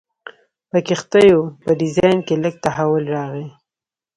[0.69, 3.47] په کښتیو په ډیزاین کې لږ تحول راغی.